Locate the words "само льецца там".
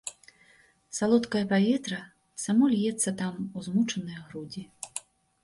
2.45-3.33